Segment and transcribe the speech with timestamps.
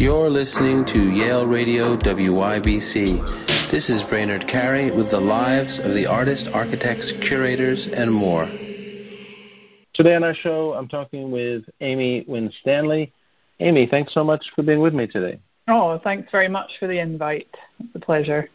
[0.00, 3.68] You're listening to Yale Radio WYBC.
[3.70, 8.46] This is Brainard Carey with the lives of the artists, architects, curators, and more.
[9.92, 13.12] Today on our show, I'm talking with Amy Winstanley.
[13.60, 15.38] Amy, thanks so much for being with me today.
[15.68, 17.54] Oh, thanks very much for the invite.
[17.78, 18.48] It's a pleasure.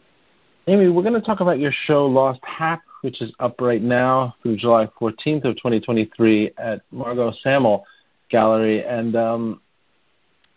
[0.66, 4.34] Amy, we're going to talk about your show Lost Hap, which is up right now
[4.42, 7.86] through July 14th of 2023 at Margot Samel
[8.30, 8.84] Gallery.
[8.84, 9.60] And um,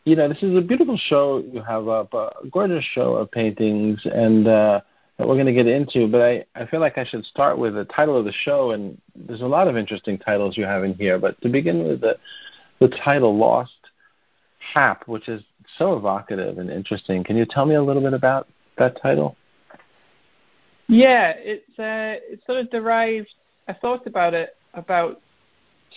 [0.05, 4.01] you know, this is a beautiful show you have up, a gorgeous show of paintings,
[4.05, 4.81] and uh,
[5.17, 6.07] that we're going to get into.
[6.07, 8.99] But I, I feel like I should start with the title of the show, and
[9.15, 11.19] there's a lot of interesting titles you have in here.
[11.19, 12.17] But to begin with, the
[12.79, 13.73] the title "Lost
[14.73, 15.43] Hap," which is
[15.77, 17.23] so evocative and interesting.
[17.23, 19.35] Can you tell me a little bit about that title?
[20.87, 23.29] Yeah, it's uh, it's sort of derived.
[23.67, 25.21] I thought about it about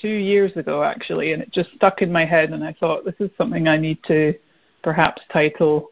[0.01, 3.15] two years ago actually, and it just stuck in my head, and I thought this
[3.21, 4.35] is something I need to
[4.83, 5.91] perhaps title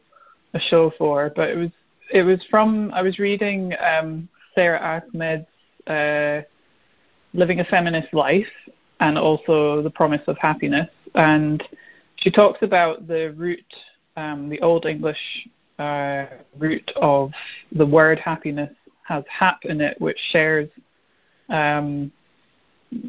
[0.54, 1.32] a show for.
[1.34, 1.70] But it was
[2.12, 5.46] it was from I was reading um, Sara Ahmed's
[5.86, 6.42] uh,
[7.34, 8.46] "Living a Feminist Life"
[9.00, 11.62] and also "The Promise of Happiness," and
[12.16, 13.64] she talks about the root,
[14.16, 15.18] um, the Old English
[15.78, 16.26] uh,
[16.58, 17.32] root of
[17.72, 18.70] the word happiness
[19.04, 20.68] has hap in it, which shares
[21.48, 22.12] um,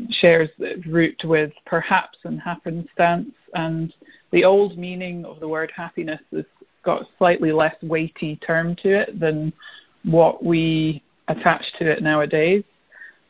[0.09, 3.93] shares the root with perhaps and happenstance, and
[4.31, 6.45] the old meaning of the word happiness has
[6.83, 9.51] got a slightly less weighty term to it than
[10.03, 12.63] what we attach to it nowadays.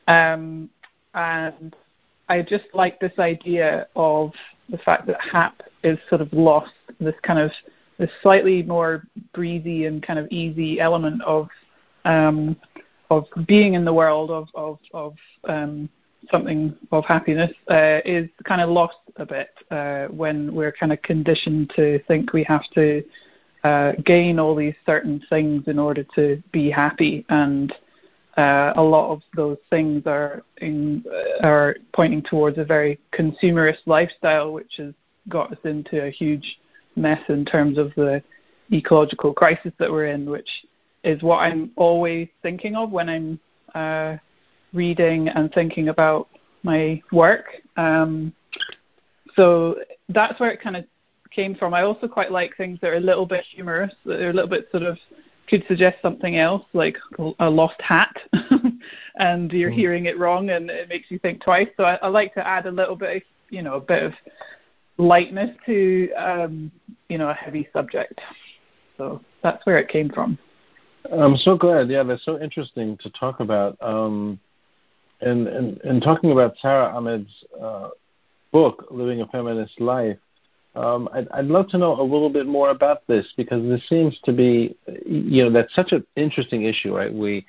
[0.08, 0.70] Um,
[1.14, 1.76] and
[2.30, 4.32] I just like this idea of
[4.70, 7.52] the fact that hap is sort of lost, this kind of
[7.98, 11.50] this slightly more breezy and kind of easy element of
[12.06, 12.56] um,
[13.10, 15.16] of being in the world of of, of
[15.48, 15.90] um,
[16.30, 21.02] something of happiness uh, is kind of lost a bit uh, when we're kind of
[21.02, 23.04] conditioned to think we have to
[23.64, 27.74] uh, gain all these certain things in order to be happy, and
[28.38, 33.86] uh, a lot of those things are in, uh, are pointing towards a very consumerist
[33.86, 34.94] lifestyle, which has
[35.30, 36.60] got us into a huge
[36.96, 38.22] mess in terms of the
[38.72, 40.50] ecological crisis that we're in, which
[41.04, 43.40] is what I'm always thinking of when I'm
[43.76, 44.18] uh,
[44.74, 46.28] reading and thinking about
[46.64, 47.46] my work.
[47.78, 48.34] Um,
[49.36, 49.78] so
[50.10, 50.86] that's where it kind of
[51.32, 51.74] came from.
[51.74, 54.50] I also quite like things that are a little bit humorous, that are a little
[54.50, 54.98] bit sort of
[55.48, 56.98] could suggest something else, like
[57.40, 58.16] a lost hat,
[59.16, 59.76] and you're mm.
[59.76, 61.68] hearing it wrong, and it makes you think twice.
[61.76, 64.14] So I, I like to add a little bit, of, you know, a bit of
[64.98, 66.72] lightness to, um,
[67.10, 68.22] you know, a heavy subject.
[68.98, 70.38] So that's where it came from.
[71.12, 71.90] I'm so glad.
[71.90, 73.78] Yeah, that's so interesting to talk about.
[73.82, 74.40] Um,
[75.22, 77.90] and, and, and talking about Sara Ahmed's uh,
[78.52, 80.18] book, Living a Feminist Life,
[80.76, 84.18] um, I'd, I'd love to know a little bit more about this because this seems
[84.24, 87.14] to be, you know, that's such an interesting issue, right?
[87.14, 87.46] We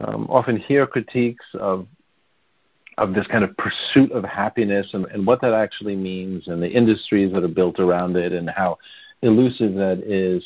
[0.00, 1.86] um, often hear critiques of
[2.98, 6.68] of this kind of pursuit of happiness and, and what that actually means, and the
[6.68, 8.78] industries that are built around it, and how
[9.22, 10.44] elusive that is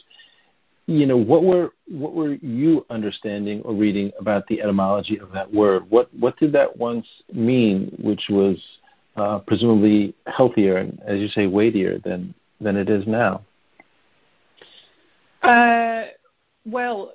[0.87, 5.53] you know, what were what were you understanding or reading about the etymology of that
[5.53, 5.89] word?
[5.91, 8.57] What what did that once mean, which was
[9.17, 13.43] uh, presumably healthier and, as you say, weightier than than it is now?
[15.43, 16.05] Uh,
[16.65, 17.13] well,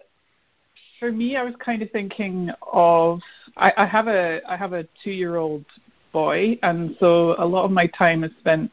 [1.00, 3.22] for me, I was kind of thinking of
[3.56, 5.64] I, I have a I have a two year old
[6.12, 8.70] boy, and so a lot of my time is spent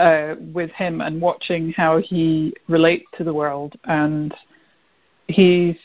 [0.00, 4.34] uh, with him and watching how he relates to the world, and
[5.28, 5.76] he's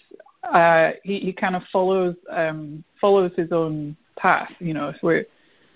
[0.44, 4.52] uh, he, he kind of follows um, follows his own path.
[4.60, 5.26] You know, if we're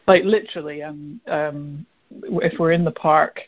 [0.07, 1.85] like literally, um, um,
[2.23, 3.41] if we're in the park,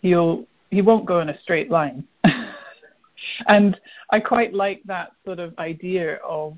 [0.00, 2.04] he'll he won't go in a straight line.
[3.48, 3.78] and
[4.10, 6.56] I quite like that sort of idea of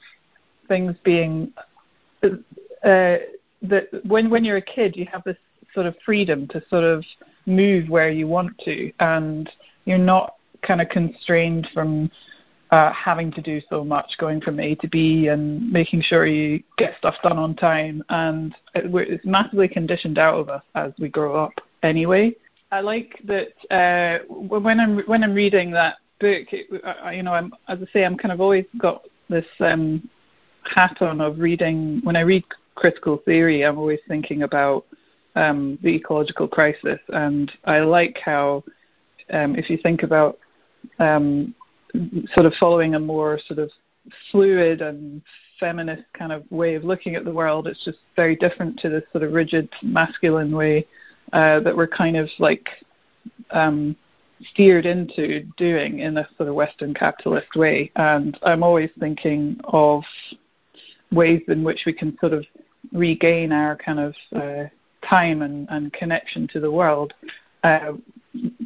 [0.69, 1.53] things being
[2.23, 2.29] uh,
[2.83, 5.37] that when when you're a kid, you have this
[5.75, 7.05] sort of freedom to sort of
[7.47, 9.51] move where you want to, and
[9.85, 12.11] you're not kind of constrained from
[12.71, 16.63] uh, having to do so much, going from A to B and making sure you
[16.79, 18.05] get stuff done on time.
[18.09, 21.53] And it's massively conditioned out of us as we grow up
[21.83, 22.35] anyway.
[22.73, 27.33] I like that uh, when I'm when I'm reading that book, it, uh, you know,
[27.33, 30.09] I'm, as I say, I'm kind of always got this um,
[30.63, 32.01] hat on of reading.
[32.05, 32.45] When I read
[32.77, 34.87] critical theory, I'm always thinking about
[35.37, 37.01] um, the ecological crisis.
[37.09, 38.65] And I like how,
[39.33, 40.39] um, if you think about
[40.99, 41.55] um,
[42.35, 43.71] sort of following a more sort of
[44.31, 45.23] fluid and
[45.59, 49.05] feminist kind of way of looking at the world, it's just very different to this
[49.13, 50.87] sort of rigid masculine way
[51.33, 52.69] uh, that we're kind of like
[53.51, 53.95] um,
[54.53, 57.91] steered into doing in a sort of Western capitalist way.
[57.97, 60.03] And I'm always thinking of
[61.13, 62.45] ways in which we can sort of
[62.93, 64.65] regain our kind of uh,
[65.09, 67.15] time and, and connection to the world,
[67.65, 67.93] uh,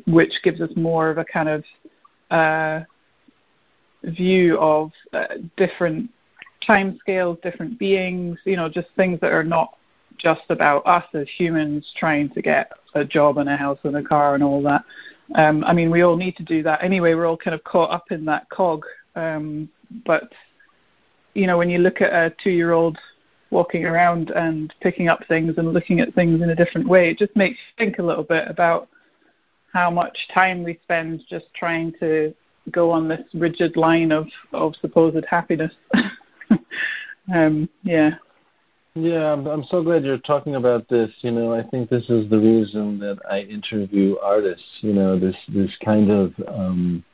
[0.06, 1.64] which gives us more of a kind of
[2.30, 2.80] uh,
[4.04, 5.24] view of uh,
[5.56, 6.10] different
[6.66, 9.76] time scales, different beings, you know, just things that are not
[10.18, 14.02] just about us as humans trying to get a job and a house and a
[14.02, 14.82] car and all that.
[15.34, 17.14] Um, I mean, we all need to do that anyway.
[17.14, 18.84] We're all kind of caught up in that cog.
[19.16, 19.68] Um,
[20.06, 20.32] but
[21.34, 22.98] you know, when you look at a two-year-old
[23.50, 27.18] walking around and picking up things and looking at things in a different way, it
[27.18, 28.88] just makes you think a little bit about
[29.72, 32.34] how much time we spend just trying to
[32.70, 35.72] go on this rigid line of of supposed happiness.
[37.34, 38.10] um, yeah.
[38.96, 41.10] Yeah, I'm, so glad you're talking about this.
[41.22, 44.64] You know, I think this is the reason that I interview artists.
[44.82, 47.04] You know, this this kind of, um,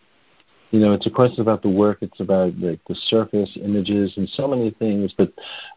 [0.70, 1.98] you know, it's a question about the work.
[2.00, 5.12] It's about like the surface images and so many things.
[5.16, 5.32] But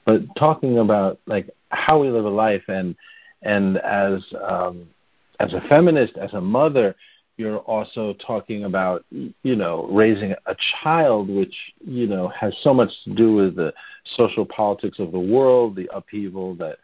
[0.06, 2.96] but talking about like how we live a life and
[3.42, 4.88] and as um,
[5.40, 6.96] as a feminist, as a mother,
[7.38, 12.90] you're also talking about you know raising a child which you know has so much
[13.04, 13.74] to do with the
[14.16, 16.78] social politics of the world the upheaval that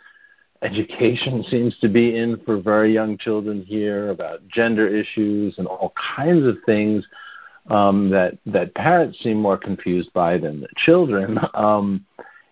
[0.63, 5.93] education seems to be in for very young children here about gender issues and all
[6.15, 7.05] kinds of things
[7.69, 12.05] um, that that parents seem more confused by than the children um,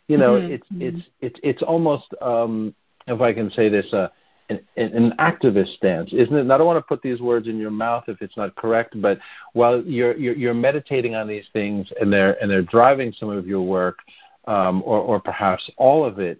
[0.07, 0.53] you know mm-hmm.
[0.53, 2.73] it's it's it's it's almost um,
[3.07, 4.09] if I can say this uh,
[4.49, 6.41] an, an activist stance, isn't it?
[6.41, 8.99] And I don't want to put these words in your mouth if it's not correct,
[9.01, 9.19] but
[9.53, 13.47] while you're you're, you're meditating on these things and they're and they're driving some of
[13.47, 13.99] your work,
[14.47, 16.39] um, or or perhaps all of it,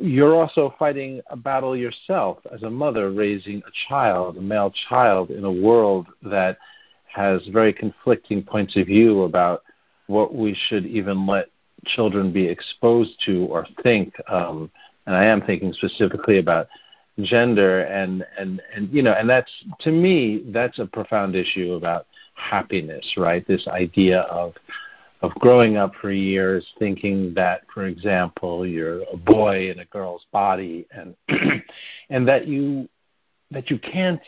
[0.00, 5.30] you're also fighting a battle yourself as a mother raising a child, a male child,
[5.30, 6.58] in a world that
[7.12, 9.62] has very conflicting points of view about
[10.06, 11.46] what we should even let
[11.84, 14.14] children be exposed to or think.
[14.28, 14.70] Um,
[15.06, 16.68] and I am thinking specifically about
[17.22, 22.06] gender and and and you know and that's to me that's a profound issue about
[22.34, 24.54] happiness right this idea of
[25.22, 30.24] of growing up for years thinking that for example you're a boy in a girl's
[30.32, 31.14] body and
[32.10, 32.88] and that you
[33.50, 34.22] that you can't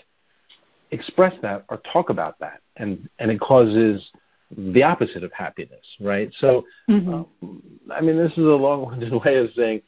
[0.91, 4.11] express that or talk about that and and it causes
[4.57, 7.15] the opposite of happiness right so mm-hmm.
[7.15, 9.81] um, i mean this is a long-winded way of saying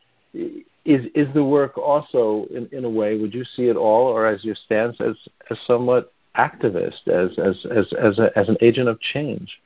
[0.84, 4.26] is is the work also in, in a way would you see it all or
[4.26, 5.16] as your stance as
[5.50, 9.60] as somewhat activist as as as as, a, as an agent of change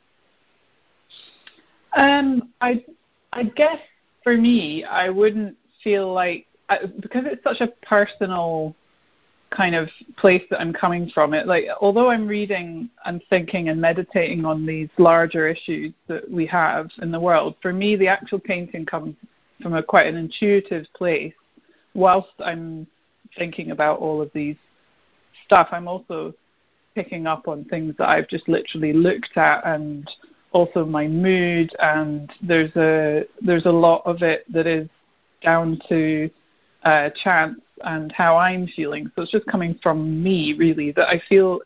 [1.97, 2.85] um i
[3.33, 3.79] i guess
[4.23, 8.75] for me i wouldn't feel like I, because it's such a personal
[9.51, 11.47] kind of place that i'm coming from it.
[11.47, 16.91] Like although i'm reading and thinking and meditating on these larger issues that we have
[17.01, 19.15] in the world for me the actual painting comes
[19.63, 21.33] from a quite an intuitive place
[21.95, 22.87] whilst I'm
[23.37, 24.57] thinking about all of these
[25.45, 25.69] stuff.
[25.73, 26.35] I'm also
[26.95, 30.09] picking up on things that I've just literally looked at and
[30.53, 34.89] also my mood and there's a there's a lot of it that is
[35.43, 36.31] down to
[36.85, 39.11] uh, chance and how I'm feeling.
[39.15, 41.61] So it's just coming from me really that I feel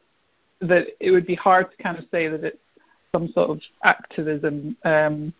[0.61, 2.59] that it would be hard to kind of say that it's
[3.13, 5.35] some sort of activism um,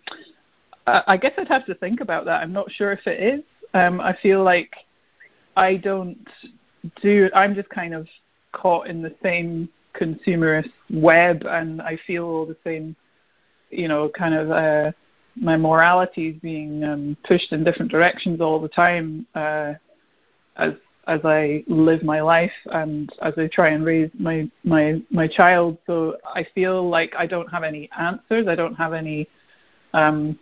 [0.87, 2.43] I guess I'd have to think about that.
[2.43, 3.45] I'm not sure if it is.
[3.75, 4.75] Um, I feel like
[5.57, 6.27] I don't
[7.01, 7.31] do.
[7.35, 8.09] I'm just kind of
[8.53, 12.97] caught in the same consumerist web, and I feel all the same.
[13.71, 14.93] You know, kind of uh,
[15.37, 19.75] my morality is being um, pushed in different directions all the time uh,
[20.57, 20.73] as
[21.09, 25.79] as I live my life and as I try and raise my my my child.
[25.87, 28.47] So I feel like I don't have any answers.
[28.49, 29.29] I don't have any
[29.95, 30.39] um,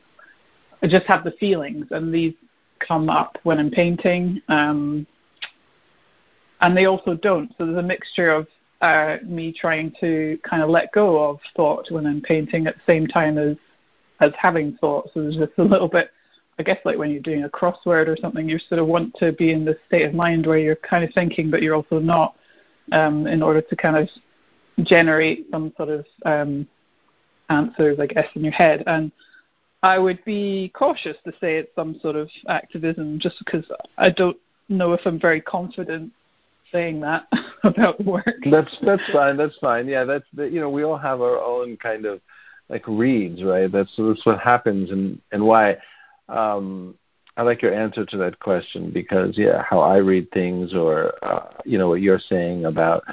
[0.83, 2.35] I just have the feelings, and these
[2.79, 5.07] come up when I'm painting, um,
[6.61, 7.51] and they also don't.
[7.59, 8.47] So there's a mixture of
[8.81, 12.83] uh, me trying to kind of let go of thought when I'm painting at the
[12.87, 13.57] same time as
[14.21, 15.11] as having thought.
[15.13, 16.11] So there's just a little bit,
[16.61, 19.33] I guess, like when you're doing a crossword or something, you sort of want to
[19.33, 22.37] be in this state of mind where you're kind of thinking, but you're also not,
[22.93, 24.07] um, in order to kind of
[24.85, 26.69] generate some sort of um,
[27.49, 28.85] answers, I guess, in your head.
[28.87, 29.11] And
[29.83, 33.65] I would be cautious to say it's some sort of activism just because
[33.97, 34.37] I don't
[34.69, 36.13] know if I'm very confident
[36.71, 37.27] saying that
[37.65, 38.45] about work.
[38.51, 39.39] That's that's fine.
[39.39, 39.89] That's fine.
[39.89, 42.21] Yeah, that's you know we all have our own kind of
[42.69, 43.73] like reads, right?
[43.73, 45.79] That's that's what happens and and why.
[46.31, 46.95] Um,
[47.37, 51.47] I like your answer to that question because yeah, how I read things or uh,
[51.65, 53.05] you know what you're saying about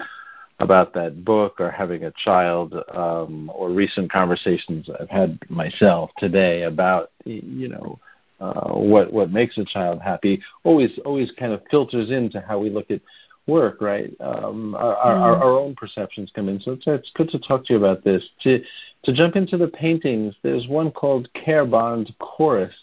[0.59, 6.63] about that book or having a child um, or recent conversations I've had myself today
[6.63, 7.99] about you know
[8.39, 12.69] uh, what what makes a child happy always always kind of filters into how we
[12.69, 13.01] look at
[13.47, 14.13] work, right?
[14.19, 15.05] Um, our, mm.
[15.05, 16.59] our, our, own perceptions come in.
[16.59, 18.23] So it's, it's good to talk to you about this.
[18.41, 18.61] To
[19.03, 22.75] to jump into the paintings, there's one called Care Bond Chorus,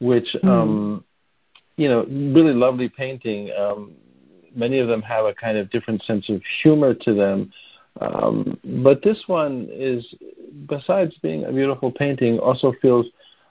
[0.00, 0.48] which mm.
[0.48, 1.04] um,
[1.76, 3.50] you know, really lovely painting.
[3.58, 3.92] Um,
[4.54, 7.52] many of them have a kind of different sense of humor to them.
[8.00, 10.14] Um, but this one is,
[10.68, 13.06] besides being a beautiful painting, also feels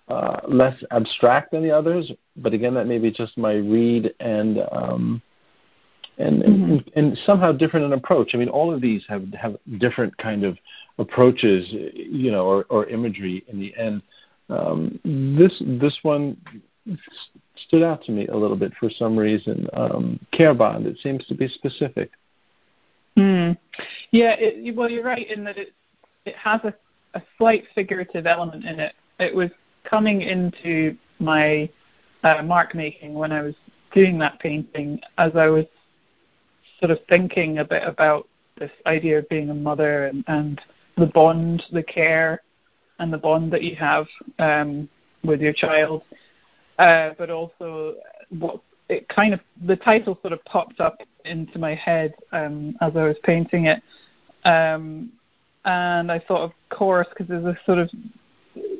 [0.09, 2.11] uh, less abstract than the others.
[2.37, 5.21] But again, that may be just my read and um,
[6.19, 6.71] and, mm-hmm.
[6.71, 8.31] and, and somehow different an approach.
[8.33, 10.57] I mean, all of these have have different kind of
[10.97, 14.01] approaches, you know, or, or imagery in the end.
[14.49, 16.37] Um, this this one
[17.55, 19.67] stood out to me a little bit for some reason.
[19.73, 20.87] Um, care bond.
[20.87, 22.11] It seems to be specific.
[23.17, 23.57] Mm.
[24.11, 24.35] Yeah.
[24.37, 25.73] It, well, you're right in that it
[26.25, 26.73] it has a,
[27.13, 28.95] a slight figurative element in it.
[29.19, 29.49] It was
[29.83, 31.69] coming into my
[32.23, 33.55] uh, mark making when I was
[33.93, 35.65] doing that painting as I was
[36.79, 38.27] sort of thinking a bit about
[38.57, 40.61] this idea of being a mother and, and
[40.97, 42.41] the bond, the care,
[42.99, 44.07] and the bond that you have
[44.39, 44.87] um,
[45.23, 46.03] with your child,
[46.77, 47.95] uh, but also
[48.29, 52.95] what it kind of the title sort of popped up into my head um, as
[52.95, 53.81] I was painting it,
[54.45, 55.11] um,
[55.65, 57.89] and I thought of chorus because there's a sort of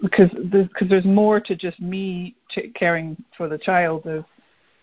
[0.02, 2.36] because there's, cause there's more to just me
[2.76, 4.02] caring for the child.
[4.06, 4.24] There's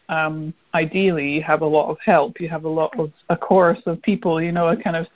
[0.09, 2.41] um, ideally you have a lot of help.
[2.41, 4.41] You have a lot of a chorus of people.
[4.41, 5.07] You know, a kind of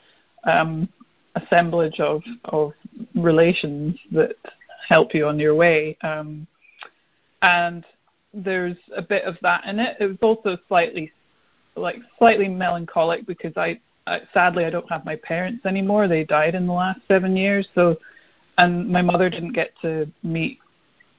[0.45, 0.89] um,
[1.37, 2.73] assemblage of of
[3.15, 4.37] relations that
[4.89, 5.97] help you on your way.
[6.03, 6.47] Um,
[7.43, 7.85] and
[8.33, 9.97] there's a bit of that in it.
[10.01, 11.13] It was also slightly
[11.77, 16.09] like slightly melancholic because I, I sadly I don't have my parents anymore.
[16.09, 17.69] They died in the last seven years.
[17.75, 17.97] So,
[18.59, 20.59] and my mother didn't get to meet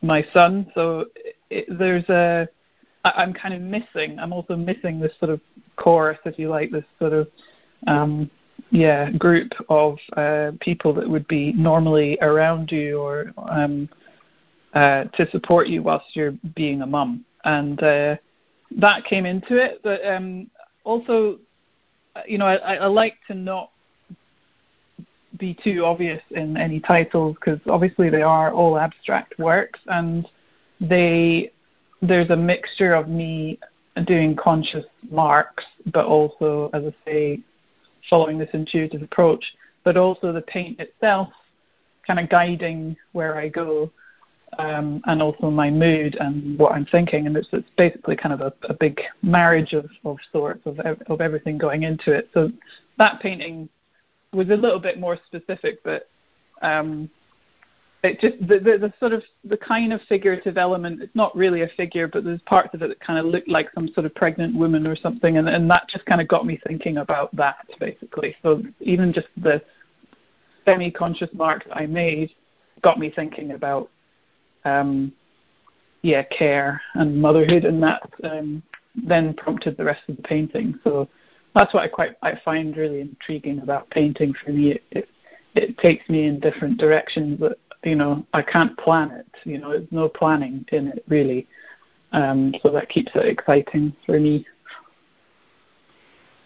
[0.02, 0.72] my son.
[0.76, 1.06] So
[1.50, 2.48] it, there's a
[3.04, 4.20] I, am kind of missing.
[4.20, 5.42] I'm also missing this sort of
[5.76, 7.28] chorus, if you like, this sort of
[7.88, 8.30] um,
[8.72, 13.88] yeah group of uh, people that would be normally around you or um,
[14.74, 18.16] uh, to support you whilst you're being a mum, and uh,
[18.72, 19.82] that came into it.
[19.84, 20.50] But um,
[20.86, 21.40] also,
[22.26, 23.72] you know, I, I like to not
[25.38, 30.28] be too obvious in any titles because obviously they are all abstract works and
[30.80, 31.52] they
[32.02, 33.60] there's a mixture of me
[34.06, 35.64] doing conscious marks,
[35.94, 37.40] but also, as I say,
[38.10, 39.44] following this intuitive approach,
[39.84, 41.30] but also the paint itself
[42.06, 43.92] kind of guiding where I go.
[44.60, 48.42] Um, and also my mood and what I'm thinking, and it's, it's basically kind of
[48.42, 50.78] a, a big marriage of, of sorts of
[51.08, 52.30] of everything going into it.
[52.34, 52.52] So
[52.98, 53.70] that painting
[54.34, 56.10] was a little bit more specific, but
[56.62, 57.10] um,
[58.04, 61.62] it just the, the, the sort of the kind of figurative element it's not really
[61.62, 64.16] a figure but there's parts of it that kind of look like some sort of
[64.16, 67.68] pregnant woman or something and, and that just kind of got me thinking about that
[67.80, 68.36] basically.
[68.42, 69.62] So even just the
[70.66, 72.32] semi-conscious marks i made
[72.84, 73.90] got me thinking about
[74.66, 75.12] um
[76.04, 78.62] yeah care and motherhood and that um
[79.08, 80.78] then prompted the rest of the painting.
[80.84, 81.08] So
[81.56, 84.72] that's what i quite i find really intriguing about painting for me.
[84.72, 85.10] It, it
[85.54, 89.28] it takes me in different directions that you know, I can't plan it.
[89.44, 91.48] You know, there's no planning in it really.
[92.12, 94.46] Um, so that keeps it exciting for me.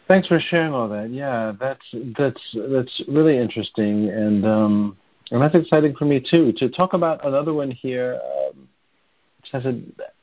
[0.07, 1.09] Thanks for sharing all that.
[1.09, 1.85] Yeah, that's
[2.17, 4.97] that's that's really interesting, and um,
[5.31, 6.53] and that's exciting for me too.
[6.57, 8.67] To talk about another one here, um,
[9.41, 9.81] which has a,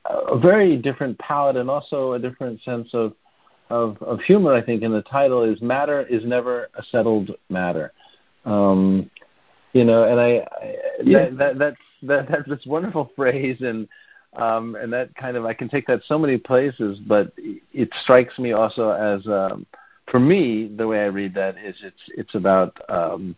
[0.09, 3.14] a very different palette and also a different sense of,
[3.71, 4.52] of of humor.
[4.54, 7.92] I think in the title is "Matter is Never a Settled Matter."
[8.45, 9.11] Um,
[9.73, 11.31] you know, and I, I yeah.
[11.31, 13.88] that, that that's that that's this wonderful phrase, and
[14.37, 18.38] um, and that kind of I can take that so many places, but it strikes
[18.38, 19.67] me also as um,
[20.11, 23.37] for me the way I read that is it's it's about um,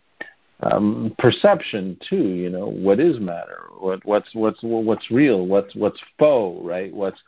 [0.61, 2.27] um, perception too.
[2.27, 3.63] You know, what is matter?
[3.77, 5.45] What what's what's what's real?
[5.45, 6.65] What's what's faux?
[6.65, 6.93] Right?
[6.93, 7.19] What's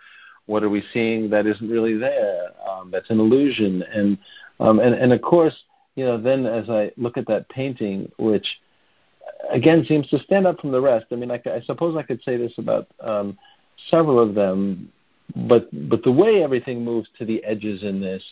[0.46, 2.48] what are we seeing that isn't really there?
[2.70, 4.18] Um, that's an illusion, and
[4.60, 5.56] um, and and of course,
[5.96, 8.48] you know, then as I look at that painting, which
[9.52, 11.06] again seems to stand up from the rest.
[11.12, 13.38] I mean, I, I suppose I could say this about um,
[13.90, 14.92] several of them,
[15.36, 18.24] but but the way everything moves to the edges in this,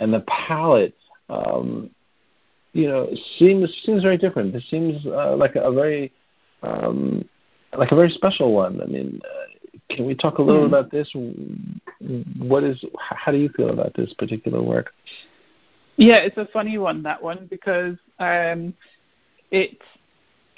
[0.00, 0.96] and the palette,
[1.28, 1.90] um,
[2.72, 3.08] you know,
[3.38, 4.52] seems seems very different.
[4.52, 6.12] This seems uh, like a, very
[6.62, 7.28] um,
[7.76, 8.80] like a very special one.
[8.80, 10.68] I mean, uh, can we talk a little mm.
[10.68, 11.10] about this?
[12.38, 12.82] What is?
[12.98, 14.92] How do you feel about this particular work?
[15.96, 18.74] Yeah, it's a funny one that one because um,
[19.50, 19.78] it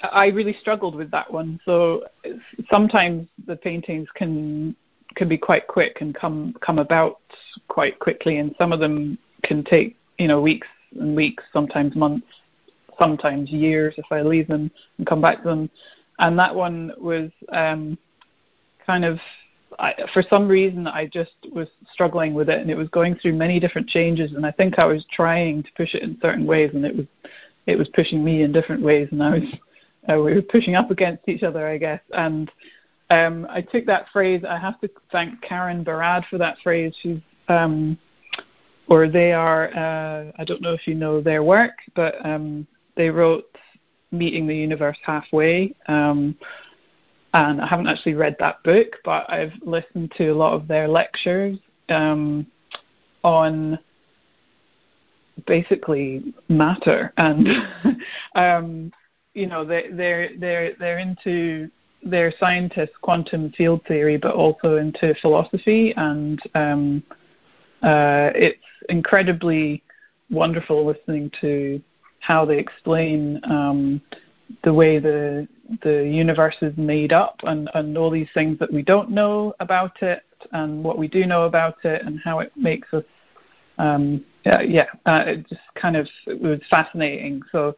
[0.01, 1.59] I really struggled with that one.
[1.65, 2.05] So
[2.69, 4.75] sometimes the paintings can
[5.15, 7.19] can be quite quick and come come about
[7.67, 10.67] quite quickly, and some of them can take you know weeks
[10.99, 12.27] and weeks, sometimes months,
[12.97, 15.69] sometimes years if I leave them and come back to them.
[16.19, 17.97] And that one was um,
[18.85, 19.19] kind of
[19.77, 23.33] I, for some reason I just was struggling with it, and it was going through
[23.33, 26.71] many different changes, and I think I was trying to push it in certain ways,
[26.73, 27.05] and it was
[27.67, 29.43] it was pushing me in different ways, and I was
[30.09, 32.01] uh, we were pushing up against each other, I guess.
[32.11, 32.51] And
[33.09, 34.43] um, I took that phrase.
[34.47, 36.93] I have to thank Karen Barad for that phrase.
[37.01, 37.97] She's um,
[38.87, 39.69] or they are.
[39.75, 43.45] Uh, I don't know if you know their work, but um, they wrote
[44.11, 46.35] "Meeting the Universe Halfway." Um,
[47.33, 50.87] and I haven't actually read that book, but I've listened to a lot of their
[50.87, 51.57] lectures
[51.89, 52.47] um,
[53.23, 53.77] on
[55.45, 57.47] basically matter, and
[58.35, 58.91] um,
[59.33, 61.69] you know they, they're they're they're into
[62.03, 67.03] they're scientists, quantum field theory, but also into philosophy, and um,
[67.83, 69.83] uh, it's incredibly
[70.29, 71.81] wonderful listening to
[72.19, 74.01] how they explain um,
[74.63, 75.47] the way the
[75.83, 80.01] the universe is made up and, and all these things that we don't know about
[80.01, 83.03] it and what we do know about it and how it makes us
[83.77, 87.41] um, yeah, yeah uh, it just kind of it was fascinating.
[87.51, 87.75] So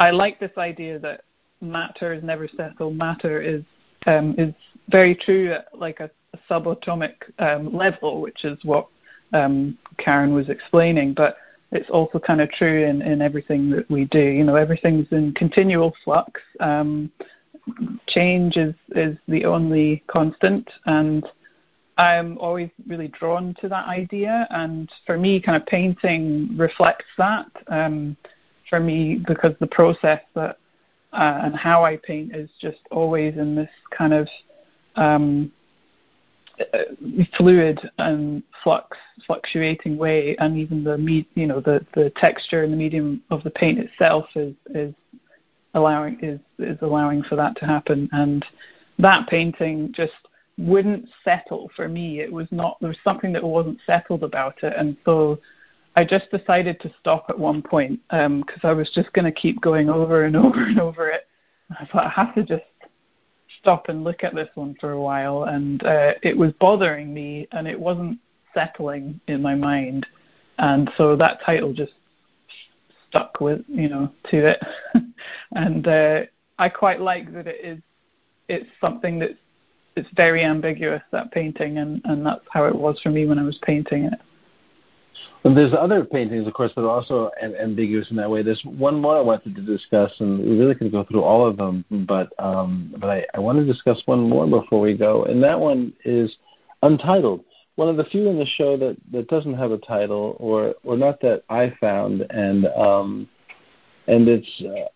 [0.00, 1.22] I like this idea that
[1.60, 3.62] matter is never settled matter is
[4.06, 4.52] um, is
[4.90, 8.88] very true at like a, a subatomic um, level which is what
[9.32, 11.36] um, Karen was explaining but
[11.74, 14.20] it's also kind of true in, in everything that we do.
[14.20, 16.40] You know, everything's in continual flux.
[16.60, 17.10] Um,
[18.06, 21.26] change is, is the only constant, and
[21.98, 24.46] I'm always really drawn to that idea.
[24.50, 27.46] And for me, kind of painting reflects that.
[28.70, 30.58] For me, because the process that
[31.12, 34.28] uh, and how I paint is just always in this kind of
[34.96, 35.52] um,
[36.58, 36.78] uh,
[37.36, 42.72] fluid and flux, fluctuating way, and even the me, you know the the texture and
[42.72, 44.94] the medium of the paint itself is is
[45.74, 48.08] allowing is is allowing for that to happen.
[48.12, 48.44] And
[48.98, 50.12] that painting just
[50.58, 52.20] wouldn't settle for me.
[52.20, 55.38] It was not there was something that wasn't settled about it, and so
[55.96, 59.32] I just decided to stop at one point because um, I was just going to
[59.32, 61.26] keep going over and over and over it.
[61.78, 62.64] I thought I have to just
[63.60, 67.48] stop and look at this one for a while, and uh, it was bothering me,
[67.52, 68.18] and it wasn't
[68.52, 70.06] settling in my mind,
[70.58, 71.92] and so that title just
[73.08, 74.62] stuck with you know to it,
[75.52, 76.20] and uh,
[76.58, 77.78] I quite like that it is
[78.48, 79.34] it's something that's
[79.96, 83.44] it's very ambiguous that painting, and and that's how it was for me when I
[83.44, 84.20] was painting it.
[85.44, 88.42] And there's other paintings, of course, that are also ambiguous in that way.
[88.42, 91.56] There's one more I wanted to discuss, and we really could go through all of
[91.56, 95.42] them, but um, but I, I want to discuss one more before we go, and
[95.42, 96.36] that one is
[96.84, 97.42] Untitled.
[97.76, 100.98] One of the few in the show that, that doesn't have a title, or or
[100.98, 103.26] not that I found, and um,
[104.06, 104.88] and it's uh,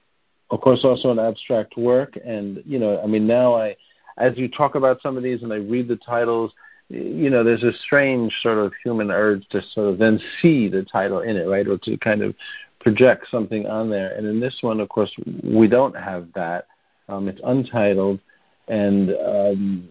[0.55, 3.75] of course also an abstract work, and you know, I mean, now I
[4.19, 6.53] as you talk about some of these and I read the titles
[6.89, 10.83] you know, there's a strange sort of human urge to sort of then see the
[10.85, 12.35] title in it, right, or to kind of
[12.81, 14.17] project something on there.
[14.17, 16.67] And in this one, of course, we don't have that.
[17.09, 18.21] Um, it's untitled,
[18.69, 19.89] and um,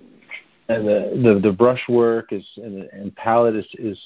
[0.69, 3.99] and the, the the brushwork is and, and palette is is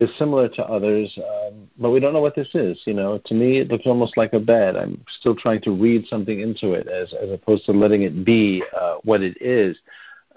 [0.00, 2.80] is similar to others, um, but we don't know what this is.
[2.84, 4.76] You know, to me, it looks almost like a bed.
[4.76, 8.62] I'm still trying to read something into it, as as opposed to letting it be
[8.76, 9.76] uh, what it is.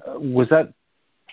[0.08, 0.74] Uh, was that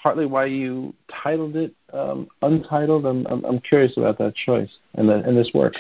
[0.05, 3.07] partly why you titled it um, Untitled?
[3.07, 5.75] I'm, I'm, I'm curious about that choice and, the, and this work.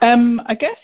[0.00, 0.78] Um, I guess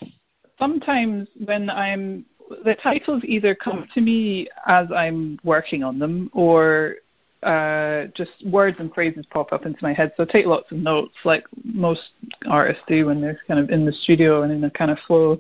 [0.59, 2.27] sometimes when I'm
[2.65, 6.97] the titles either come to me as I'm working on them or
[7.43, 10.13] uh, just words and phrases pop up into my head.
[10.17, 12.01] So I take lots of notes, like most
[12.49, 15.39] artists do when they're kind of in the studio and in a kind of flow.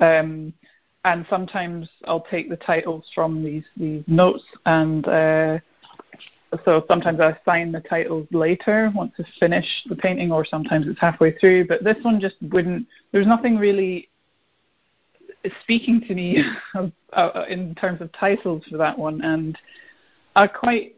[0.00, 0.52] Um,
[1.04, 5.58] and sometimes I'll take the titles from these these notes and uh,
[6.64, 11.00] so sometimes I assign the titles later once I've finished the painting, or sometimes it's
[11.00, 11.68] halfway through.
[11.68, 12.86] But this one just wouldn't.
[13.12, 14.08] There's nothing really
[15.62, 16.42] speaking to me
[17.12, 19.56] uh, in terms of titles for that one, and
[20.34, 20.96] I quite.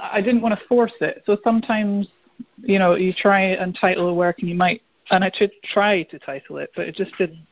[0.00, 1.22] I didn't want to force it.
[1.26, 2.08] So sometimes,
[2.62, 6.02] you know, you try and title a work, and you might, and I should try
[6.04, 7.46] to title it, but it just didn't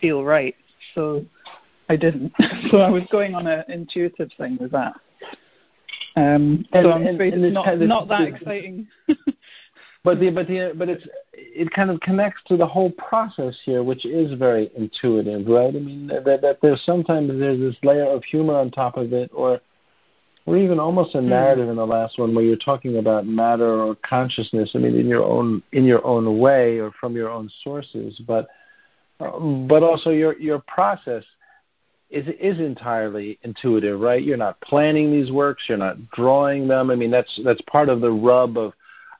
[0.00, 0.54] feel right.
[0.94, 1.24] So
[1.88, 2.32] I didn't.
[2.70, 4.94] so I was going on an intuitive thing with that.
[6.16, 8.88] Um, and, so I'm afraid and it's not, not that exciting.
[10.04, 13.82] but the but the but it's it kind of connects to the whole process here,
[13.82, 15.74] which is very intuitive, right?
[15.74, 19.30] I mean, that, that there's sometimes there's this layer of humor on top of it,
[19.32, 19.60] or
[20.46, 21.28] or even almost a hmm.
[21.28, 21.70] narrative mm.
[21.70, 24.72] in the last one where you're talking about matter or consciousness.
[24.74, 28.48] I mean, in your own in your own way or from your own sources, but
[29.20, 31.24] um, but also your your process
[32.10, 34.22] is is entirely intuitive, right?
[34.22, 36.90] You're not planning these works, you're not drawing them.
[36.90, 38.72] I mean, that's that's part of the rub of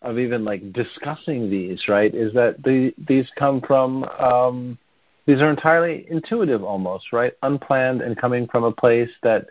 [0.02, 2.14] of even like discussing these, right?
[2.14, 4.78] Is that the, these come from um,
[5.26, 7.34] these are entirely intuitive, almost, right?
[7.42, 9.46] Unplanned and coming from a place that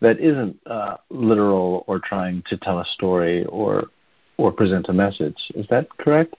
[0.00, 3.88] that isn't uh, literal or trying to tell a story or
[4.36, 5.36] or present a message.
[5.54, 6.34] Is that correct?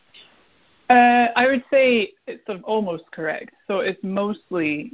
[0.90, 3.52] Uh, I would say it's sort of almost correct.
[3.68, 4.94] So it's mostly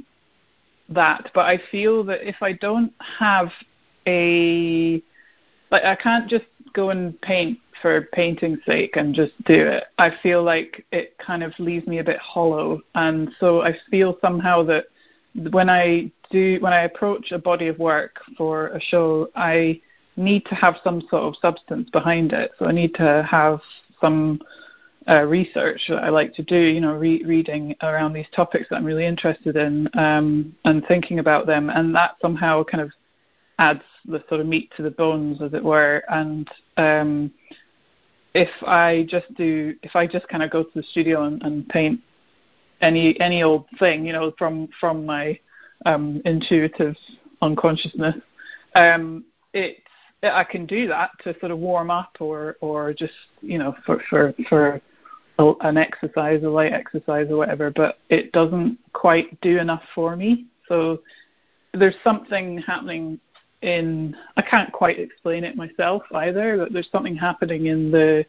[0.88, 3.48] that, but I feel that if I don't have
[4.06, 5.02] a
[5.70, 9.84] like I can't just go and paint for painting's sake and just do it.
[9.98, 14.18] I feel like it kind of leaves me a bit hollow, and so I feel
[14.20, 14.86] somehow that
[15.50, 19.80] when I do when I approach a body of work for a show, I
[20.16, 22.52] need to have some sort of substance behind it.
[22.58, 23.60] So I need to have
[24.00, 24.40] some
[25.08, 28.76] uh, research that I like to do, you know, re- reading around these topics that
[28.76, 32.90] I'm really interested in um, and thinking about them, and that somehow kind of
[33.58, 36.02] adds the sort of meat to the bones, as it were.
[36.08, 37.30] And um,
[38.34, 41.68] if I just do, if I just kind of go to the studio and, and
[41.68, 42.00] paint
[42.80, 45.38] any any old thing, you know, from from my
[45.84, 46.96] um, intuitive
[47.42, 48.16] unconsciousness,
[48.74, 49.78] um, it
[50.22, 54.02] I can do that to sort of warm up or or just you know for
[54.10, 54.80] for for
[55.38, 60.46] an exercise, a light exercise or whatever, but it doesn't quite do enough for me.
[60.68, 61.00] So
[61.74, 63.20] there's something happening
[63.62, 68.24] in I can't quite explain it myself either, but there's something happening in the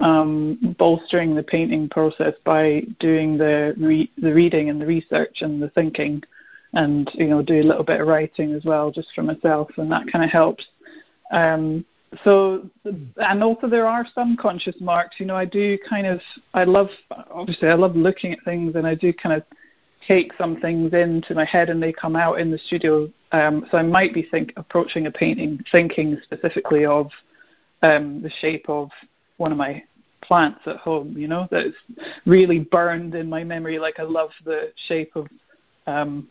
[0.00, 5.62] um, bolstering the painting process by doing the re- the reading and the research and
[5.62, 6.22] the thinking,
[6.72, 9.90] and you know do a little bit of writing as well just for myself, and
[9.90, 10.66] that kind of helps.
[11.32, 11.84] Um,
[12.24, 12.68] so
[13.16, 16.20] and also there are some conscious marks you know i do kind of
[16.54, 16.88] i love
[17.30, 19.42] obviously i love looking at things and i do kind of
[20.06, 23.08] take some things into my head and they come out in the studio.
[23.32, 27.10] Um, so i might be think approaching a painting thinking specifically of
[27.82, 28.90] um, the shape of
[29.38, 29.82] one of my
[30.20, 31.74] plants at home you know that's
[32.26, 33.78] really burned in my memory.
[33.78, 35.28] Like i love the shape of
[35.86, 36.28] um,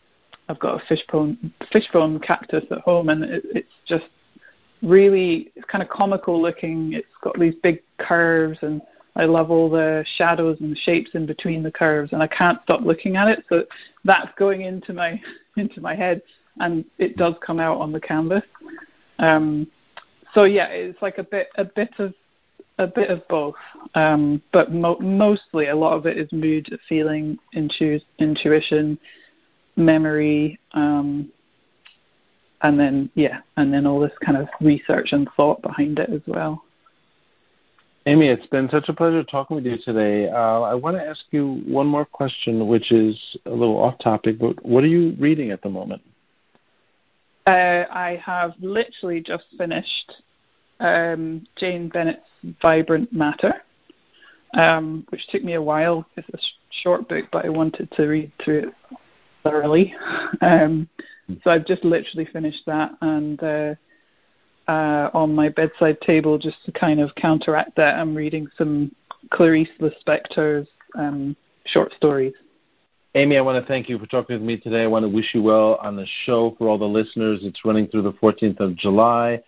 [0.48, 4.06] i've got a fishbone fishbone cactus at home and it, it's just
[4.82, 6.92] really it's kind of comical looking.
[6.92, 8.82] It's got these big curves, and
[9.16, 12.60] I love all the shadows and the shapes in between the curves, and I can't
[12.64, 13.44] stop looking at it.
[13.48, 13.64] So
[14.04, 15.20] that's going into my
[15.56, 16.22] into my head,
[16.58, 18.42] and it does come out on the canvas.
[19.18, 19.66] Um,
[20.34, 22.14] so yeah, it's like a bit a bit of
[22.78, 23.54] a bit of both,
[23.94, 28.98] um, but mo- mostly a lot of it is mood, feeling, intu- intuition,
[29.76, 31.30] memory, um,
[32.62, 36.22] and then yeah, and then all this kind of research and thought behind it as
[36.26, 36.64] well.
[38.06, 40.28] Amy, it's been such a pleasure talking with you today.
[40.28, 44.40] Uh, I want to ask you one more question, which is a little off topic,
[44.40, 46.02] but what are you reading at the moment?
[47.46, 50.14] Uh, I have literally just finished
[50.80, 52.26] um, Jane Bennett's
[52.60, 53.62] Vibrant Matter,
[54.54, 56.04] um, which took me a while.
[56.16, 56.38] It's a
[56.82, 58.98] short book, but I wanted to read through it
[59.42, 59.94] thoroughly.
[60.40, 60.88] Um,
[61.44, 63.74] so I've just literally finished that and uh,
[64.68, 67.96] uh, on my bedside table just to kind of counteract that.
[67.96, 68.94] I'm reading some
[69.30, 72.34] Clarice Lispector's um, short stories.
[73.14, 74.82] Amy, I want to thank you for talking with me today.
[74.82, 77.40] I want to wish you well on the show for all the listeners.
[77.42, 79.42] It's running through the 14th of July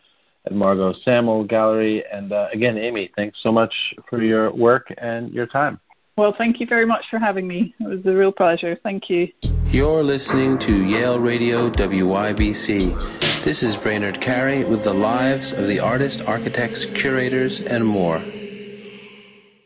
[0.44, 2.04] at Margot Samel Gallery.
[2.12, 3.72] And uh, again, Amy, thanks so much
[4.10, 5.80] for your work and your time.
[6.16, 7.74] Well, thank you very much for having me.
[7.80, 8.78] It was a real pleasure.
[8.82, 9.28] Thank you.
[9.74, 13.42] You're listening to Yale Radio WYBC.
[13.42, 18.22] This is Brainard Carey with the lives of the artists, architects, curators, and more.